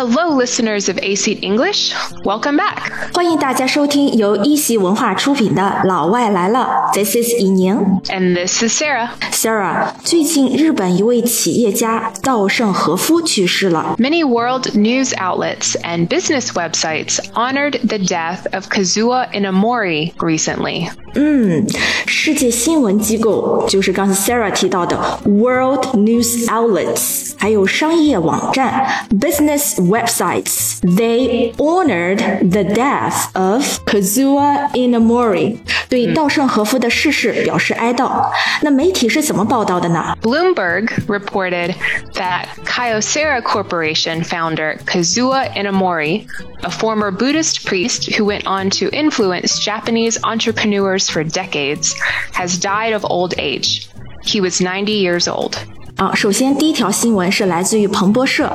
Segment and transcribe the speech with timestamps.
[0.00, 1.92] Hello, listeners of AC English,
[2.24, 2.90] welcome back.
[3.12, 9.10] 欢迎大家收听由一席文化出品的《老外来了》，This is 以宁，and this is Sarah.
[9.30, 13.94] Sarah，最近日本一位企业家稻盛和夫去世了。
[13.98, 20.88] Many world news outlets and business websites honored the death of Kazuo Inamori recently.
[21.15, 21.65] 嗯，
[22.05, 28.85] 世界新闻机构就是刚才 Sarah 提到的 World News Outlets，还有商业网站
[29.19, 32.17] Business Websites，they honored
[32.49, 38.29] the death of Kazuo Inamori，对稻盛和夫的逝世表示哀悼。
[38.61, 40.17] 那媒体是怎么报道的呢？
[40.21, 41.73] Bloomberg reported
[42.20, 46.28] that Kyocera Corporation founder Kazuo Inamori,
[46.62, 51.98] a former Buddhist priest who went on to influence Japanese entrepreneurs for decades,
[52.34, 53.88] has died of old age.
[54.22, 55.64] He was 90 years old.
[55.99, 58.51] 啊，首先第一条新闻是来自于彭博社，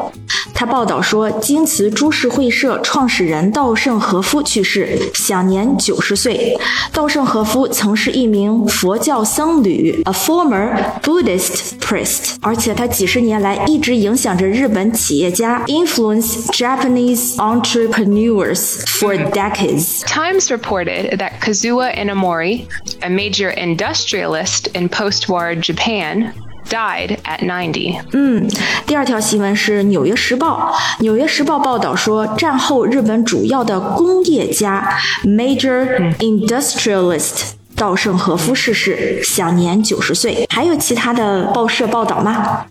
[0.53, 6.55] 他报道说，京瓷株式会社创始人稻盛和夫去世，享年九十岁。
[6.93, 20.03] 稻盛和夫曾是一名佛教僧侣，a former Buddhist priest，而且他几十年来一直影响着日本企业家，influence Japanese entrepreneurs for decades。
[20.03, 22.67] Times reported that Kazuo Inamori,
[23.01, 26.35] a major industrialist in post-war Japan,
[26.70, 28.00] died at ninety。
[28.14, 28.48] 嗯，
[28.86, 30.74] 第二条新闻是《纽约时报》。
[31.02, 37.52] 《纽约时报》报道说，战后日本主要的工业家 Major Industrialist。
[37.76, 40.48] 稻盛和夫逝世，享年九十岁。
[40.50, 42.66] 还有其他的报社报道吗？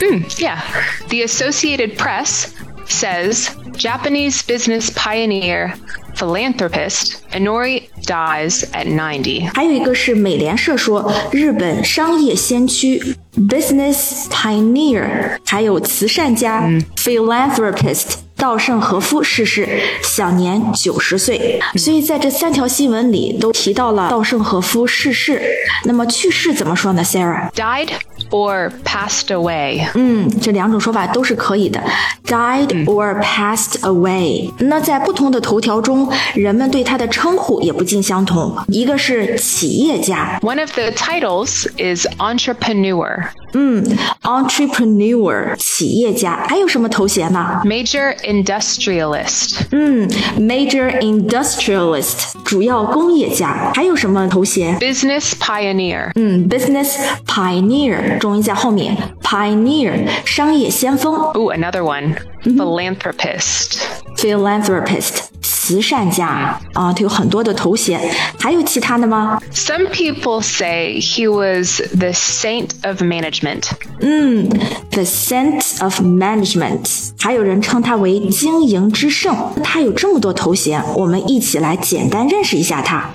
[0.00, 2.46] 嗯，Yeah，the Associated Press
[2.88, 5.74] says Japanese business pioneer
[6.16, 9.50] philanthropist Inamori dies at 90.
[9.54, 13.16] 还有一个是美联社说，日本商业先驱
[13.48, 16.62] （business pioneer） 还有慈善家
[16.96, 18.14] （philanthropist）。
[18.36, 19.68] 稻盛和夫逝世，
[20.02, 21.60] 享年九十岁。
[21.74, 25.42] 所以在这三条新闻里都提到了稻盛和夫逝世。
[25.84, 27.50] 那么去世怎么说呢，Sarah？
[28.29, 29.87] Died or passed away.
[29.93, 31.81] 嗯，这两种说法都是可以的，
[32.25, 34.49] died or passed away。
[34.59, 38.55] 那在不同的头条中，人们对他的称呼也不尽相同。
[38.67, 43.29] 一个是企业家， One of the titles is entrepreneur.
[43.53, 43.85] 嗯，
[44.23, 47.61] entrepreneur 企业家，还有什么头衔呢？
[47.63, 49.59] Major industrialist.
[49.71, 54.77] 嗯，major industrialist 主要工业家，还有什么头衔？
[54.79, 56.11] Business pioneer.
[56.15, 62.15] 嗯，business pioneer 重音在后面，pioneer 商业先锋 Ooh, another one.
[62.43, 63.79] Philanthropist.
[64.17, 65.25] ，philanthropist
[65.59, 67.99] 慈善家啊，他有很多的头衔，
[68.39, 69.41] 还有其他的吗？
[69.53, 73.69] Some people say he was the saint of management.
[73.99, 74.49] 嗯，
[74.91, 79.35] the sense of management，还有人称他为经营之圣。
[79.63, 83.09] 他有这么多头衔，我们一起来简单认识一下他。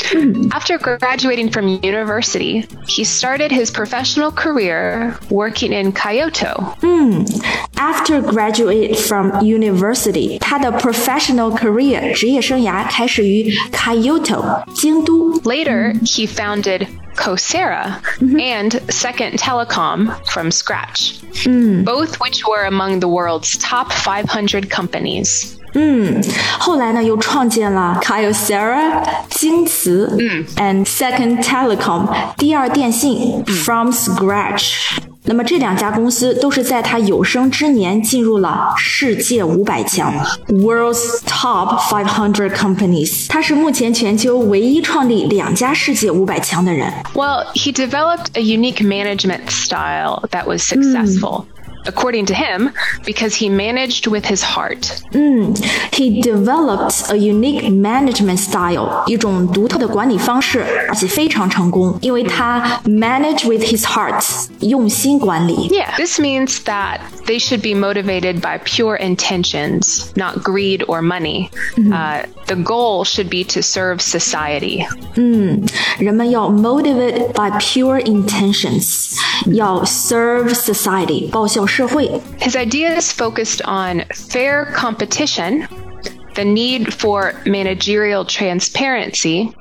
[0.50, 6.74] After graduating from university, he started his professional career working in Kyoto.
[6.82, 7.24] 嗯，
[7.76, 15.33] after graduate from university，他的 professional career 职业 生涯开始于 Kyoto 京都。
[15.43, 21.83] Later, he founded Kyocera, and Second Telecom from scratch, mm.
[21.83, 25.55] both which were among the world's top 500 companies.
[25.73, 26.21] Mm.
[26.21, 26.23] 嗯，
[26.57, 32.07] 后来呢，又创建了 Kyocera 京瓷，嗯，and Second Telecom
[32.37, 34.97] 第二电信 from scratch。
[35.27, 40.13] 那么这两家公司都是在他有生之年进入了世界五百强
[40.49, 43.27] （World's Top 500 Companies）。
[43.27, 46.91] 他是目前全球唯一创立两家世界五百强的人。
[47.15, 51.45] Well, he developed a unique management style that was successful.
[51.86, 52.72] According to him,
[53.06, 55.00] because he managed with his heart.
[55.12, 55.54] 嗯，
[55.90, 64.22] He developed a unique management style，一种独特的管理方式，而且非常成功，因为他 manage with his heart，
[64.60, 65.68] 用心管理。
[65.70, 71.50] Yeah, this means that they should be motivated by pure intentions, not greed or money.
[71.92, 74.84] Uh, the goal should be to serve society.
[75.16, 75.64] 嗯，
[75.98, 79.16] 人们要 motivate by pure intentions，
[79.54, 82.20] 要 serve society，报效社会。
[82.40, 85.68] His ideas focused on fair competition,
[86.34, 89.52] the need for managerial transparency,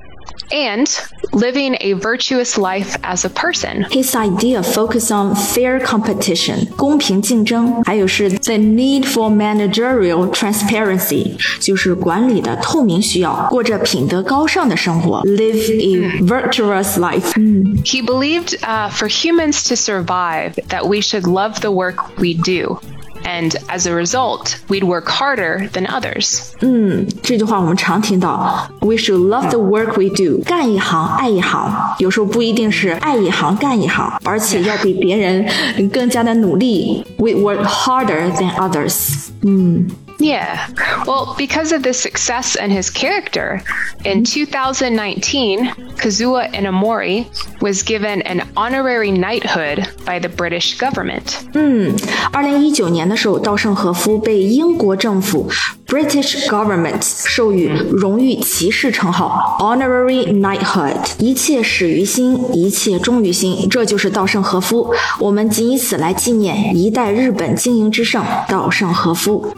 [0.51, 0.87] and
[1.33, 3.85] living a virtuous life as a person.
[3.91, 17.33] His idea focus on fair competition，公平竞争，还有是 the need for managerial transparency，就是管理的透明需要，过着品德高尚的生活，live a virtuous life。
[17.35, 22.79] 嗯 He believed uh, for humans to survive that we should love the work we do
[23.23, 26.51] and as a result, we'd work harder than others.
[26.61, 31.95] 嗯，这句话我们常听到，We should love the work we do，干一行爱一行。
[31.99, 37.05] 有时候不一定是爱一行干一行，而且要比别人更加的努力。
[37.17, 39.27] We work harder than others。
[39.43, 39.87] 嗯。
[40.21, 40.67] Yeah.
[41.07, 43.61] Well, because of this success and his character,
[44.03, 47.25] in 2019, Kazuo Inamori
[47.61, 51.37] was given an honorary knighthood by the British government.
[51.53, 51.95] 嗯，
[52.33, 55.49] 二零一九年的时候，稻盛和夫被英国政府
[55.87, 60.97] British government 授予荣誉骑士称号 honorary knighthood。
[61.17, 64.93] 一切始于心，一切终于心，这就是稻盛和夫。
[65.19, 69.55] 我们仅以此来纪念一代日本经营之圣稻盛和夫。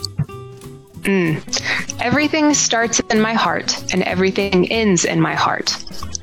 [1.05, 1.41] Mm.
[1.99, 5.75] Everything starts in my heart and everything ends in my heart.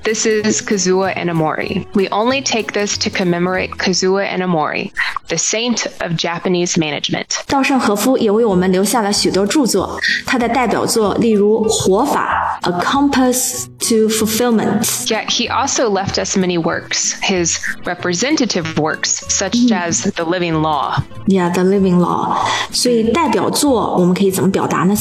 [0.05, 1.85] This is Kazuo Inamori.
[1.95, 4.93] We only take this to commemorate Kazuo Inamori,
[5.29, 7.43] the saint of Japanese management.
[7.49, 19.73] 稻盛和夫也为我们留下了许多着作，他的代表作例如《活法》（A Compass to Fulfillment）。Yet he also left us many works, his representative works, such mm.
[19.73, 21.03] as The Living Law.
[21.27, 22.47] Yeah, The Living Law.
[22.71, 24.95] 所以代表作我们可以怎么表达呢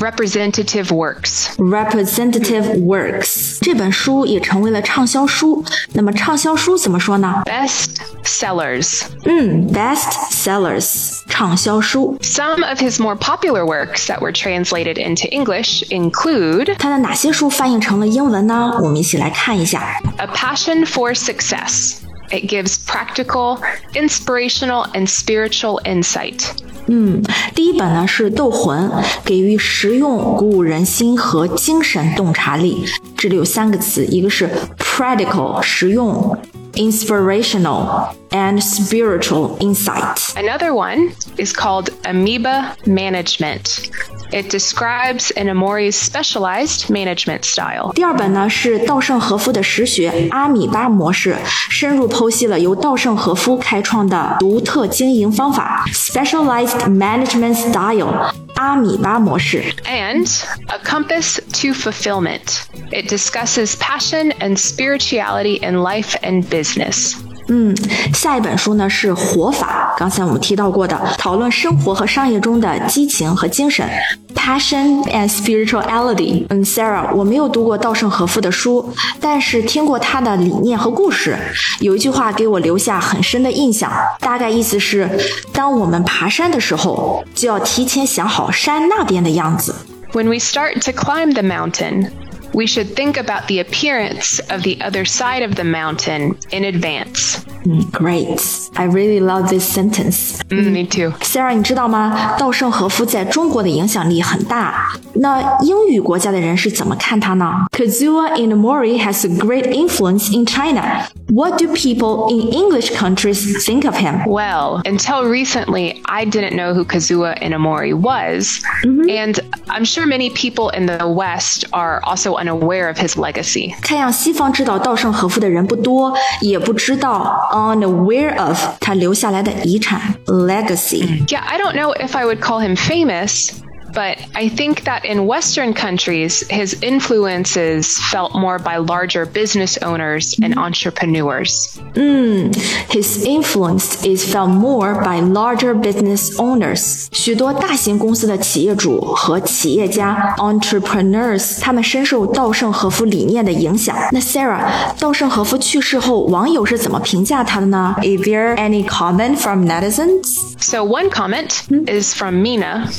[0.00, 1.48] ，Sarah？Representative Works.
[1.56, 5.64] Representative Works 这本书也成为了畅销书。
[5.92, 7.42] 那么畅销书怎么说呢？
[7.44, 9.02] Best sellers.
[9.24, 12.18] 嗯，Best sellers 畅销书。
[12.22, 18.78] Some of his more popular works that were translated into English include 他的哪些书翻译成了英文呢？
[18.82, 20.00] 我们一起来看一下。
[20.18, 21.96] A Passion for Success.
[22.30, 23.60] It gives practical,
[23.94, 26.42] inspirational, and spiritual insight.
[26.90, 27.22] 嗯，
[27.54, 28.88] 第一本呢是《斗魂》，
[29.24, 32.84] 给予实用、鼓舞人心和精神洞察力。
[33.16, 34.48] 这里有三个词，一个是
[34.78, 36.36] practical 实用，
[36.74, 40.16] inspirational and spiritual insight.
[40.34, 43.88] Another one is called amoeba management.
[44.31, 47.91] It describes Inamori's specialized management style.
[47.93, 51.33] 第二本呢是稻盛和夫的实学《阿米巴模式》，
[51.69, 58.33] 深入剖析了由稻盛和夫开创的独特经营方法 （Specialized Management Style）。
[58.55, 62.61] 阿米巴模式，and a compass to fulfillment.
[62.91, 67.15] It discusses passion and spirituality in life and business.
[67.53, 67.75] 嗯，
[68.13, 73.85] 下一本书呢是《活法》，刚才我们提到过的，讨论生活和商业中的激情和精神
[74.33, 76.45] ，passion and spirituality。
[76.47, 81.37] 嗯，Sarah，我没有读过稻盛和夫的书，但是听过他的理念和故事。
[81.81, 85.09] 有一句话给我留下很深的印象，大概意思是，
[85.51, 89.75] 当我们爬山的时候，就要提前想好山那边的样子。
[90.13, 92.11] When we start to climb the mountain.
[92.52, 97.44] we should think about the appearance of the other side of the mountain in advance.
[97.64, 98.40] Mm, great.
[98.76, 100.40] I really love this sentence.
[100.48, 101.12] Mm, me too.
[101.22, 102.36] Sarah，你知道吗？
[102.38, 104.92] 稻盛和夫在中国的影响力很大。
[105.14, 107.66] 那英语国家的人是怎么看他呢？
[107.72, 111.06] Kazuo Inamori has a great influence in China.
[111.30, 114.24] What do people in English countries think of him?
[114.26, 119.10] Well, until recently, I didn't know who Kazuo Inamori was, mm-hmm.
[119.10, 123.74] and I'm sure many people in the West are also unaware of his legacy.
[123.82, 131.26] 看样西方知道稻盛和夫的人不多，也不知道 unaware of 他留下来的遗产 legacy.
[131.26, 133.50] Yeah, I don't know if I would call him famous.
[133.94, 139.78] But I think that in Western countries, his influence is felt more by larger business
[139.78, 141.78] owners and entrepreneurs.
[141.94, 142.54] Mm,
[142.90, 147.06] his influence is felt more by larger business owners.
[147.12, 153.96] 许多大型公司的企业主和企业家 entrepreneurs，他们深受稻盛和夫理念的影响。
[154.12, 157.94] 那 Sarah，稻盛和夫去世后，网友是怎么评价他的呢？
[158.02, 160.38] Is there any comment from netizens?
[160.58, 162.90] So one comment is from Mina.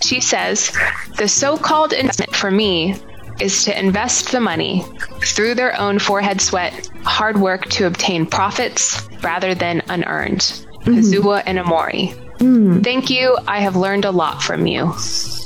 [0.00, 0.71] She said says
[1.17, 2.95] the so called investment for me
[3.39, 4.83] is to invest the money
[5.23, 10.39] through their own forehead sweat, hard work to obtain profits rather than unearned.
[10.39, 10.95] Mm-hmm.
[10.95, 12.13] Kazuo Inamori.
[12.39, 12.83] Mm.
[12.83, 13.37] Thank you.
[13.47, 14.93] I have learned a lot from you.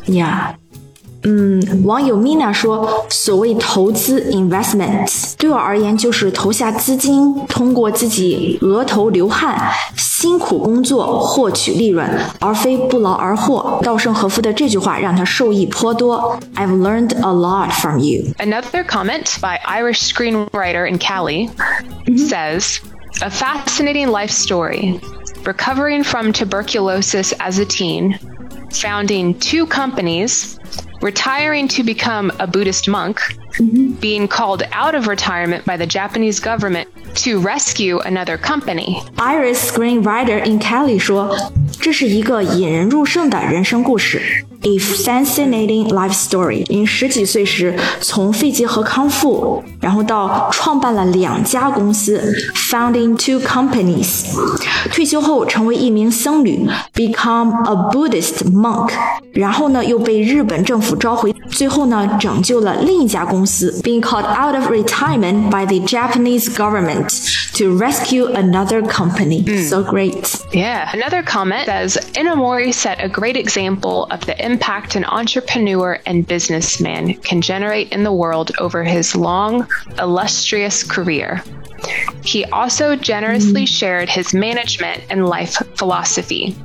[0.06, 0.56] Yeah.
[1.27, 9.59] 嗯，网友 Mina 说，所谓投资 investment 对我而言就是投下资金，通过自己额头流汗、
[9.97, 12.07] 辛苦工作获取利润，
[12.41, 13.81] 而非不劳而获。
[13.83, 16.39] 稻盛和夫的这句话让他受益颇多。
[16.57, 18.35] I've learned a lot from you.
[18.37, 21.49] Another comment by Irish screenwriter in Cali
[22.05, 22.19] mm-hmm.
[22.19, 22.81] says,
[23.23, 25.01] "A fascinating life story."
[25.45, 28.19] Recovering from tuberculosis as a teen,
[28.73, 30.59] founding two companies
[31.01, 33.21] retiring to become a Buddhist monk,
[33.59, 33.93] mm-hmm.
[34.01, 39.03] being called out of retirement by the Japanese government to rescue another company.
[39.19, 41.37] Iris screenwriter in Cali 说，
[41.81, 44.45] 这是一个引人入胜的人生故事。
[44.63, 46.65] A fascinating life story。
[46.71, 54.25] 因十几岁时从肺结核康复，然后到创办了两家公司，founding two companies。
[54.91, 58.91] 退休后成为一名僧侣，become a Buddhist monk。
[59.35, 67.11] 然后呢，又被日本政府召回，最后呢，拯救了另一家公司，being called out of retirement by the Japanese government
[67.59, 69.45] to rescue another company.
[69.45, 69.69] Mm.
[69.69, 70.41] So great.
[70.53, 70.89] Yeah.
[70.93, 77.14] Another comment says Inamori set a great example of the impact an entrepreneur and businessman
[77.14, 79.68] can generate in the world over his long,
[80.00, 81.44] illustrious career.
[82.24, 83.68] He also generously mm.
[83.68, 86.56] shared his management and life philosophy.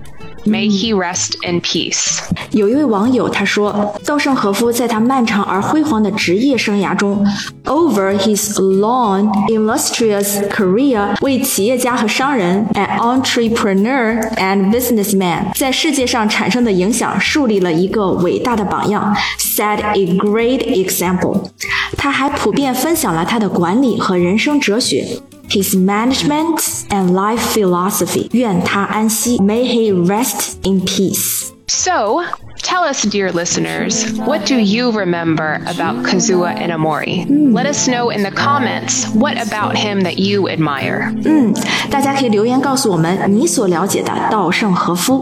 [0.47, 2.19] May he rest in peace。
[2.51, 7.27] 有一位网友他说，稻盛和夫在他漫长而辉煌的职业生涯中
[7.65, 21.49] ，over his long illustrious career，为企业家和商人，an entrepreneur and businessman，在世界上产生的影响，树立了一个伟大的榜样，set a great example。
[21.97, 25.19] 他还普遍分享了他的管理和人生哲学。
[25.50, 28.30] his management and life philosophy.
[28.34, 29.38] 愿他安息.
[29.40, 31.52] May he rest in peace.
[31.68, 32.24] So,
[32.59, 37.27] Tell us, dear listeners, what do you remember about Kazuo Inamori?
[37.27, 37.53] Mm.
[37.55, 41.13] Let us know in the comments what about him that you admire.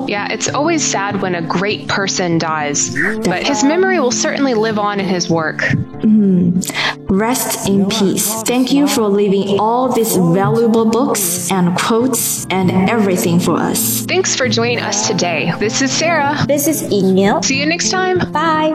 [0.09, 4.79] Yeah, it's always sad when a great person dies, but his memory will certainly live
[4.79, 5.59] on in his work.
[5.59, 6.63] Mm.
[7.09, 8.43] Rest in peace.
[8.45, 14.01] Thank you for leaving all these valuable books and quotes and everything for us.
[14.07, 15.53] Thanks for joining us today.
[15.59, 16.39] This is Sarah.
[16.47, 16.83] This is
[17.23, 18.19] Ying See you next time.
[18.33, 18.75] Bye.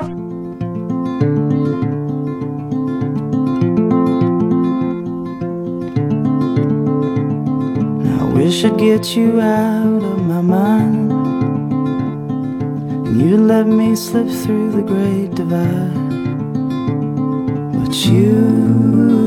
[8.19, 11.11] I wish I'd get you out of my mind.
[13.07, 15.93] And you'd let me slip through the great divide.
[17.73, 19.26] But you